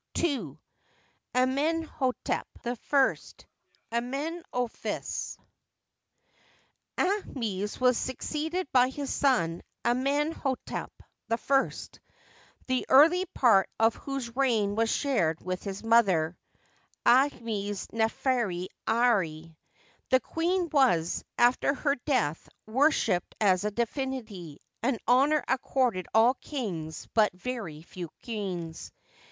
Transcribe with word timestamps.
§2. 0.19 0.57
Amenhdtep 1.35 2.43
I 2.65 3.99
{Amenophii), 3.99 5.37
Aahmes 6.97 7.79
was 7.79 7.97
succeeded 7.99 8.67
by 8.71 8.89
his 8.89 9.13
son, 9.13 9.61
Amenh6tep 9.85 10.87
I, 11.29 11.89
the 12.65 12.85
early 12.89 13.25
part 13.27 13.69
of 13.79 13.93
whose 13.93 14.35
reign 14.35 14.73
was 14.75 14.89
shared 14.89 15.39
with 15.39 15.61
his 15.61 15.83
mother, 15.83 16.35
Aahmes 17.05 17.85
neferi 17.93 18.69
ari, 18.87 19.55
The 20.09 20.19
queen 20.19 20.67
was, 20.71 21.23
after 21.37 21.75
her 21.75 21.93
death, 22.07 22.49
wor 22.65 22.89
shiped 22.89 23.35
as 23.39 23.63
a 23.65 23.69
divinity, 23.69 24.59
an 24.81 24.97
honor 25.07 25.43
accorded 25.47 26.07
all 26.11 26.33
kings 26.41 27.07
but 27.13 27.31
very 27.33 27.83
few 27.83 28.09
queens. 28.23 28.91